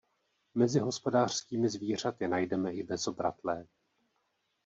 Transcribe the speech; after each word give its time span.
Mezi 0.55 0.79
hospodářskými 0.79 1.69
zvířaty 1.69 2.27
najdeme 2.27 2.73
i 2.73 2.83
bezobratlé. 2.83 3.67